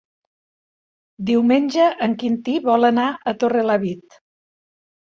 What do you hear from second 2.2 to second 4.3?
Quintí vol anar a Torrelavit.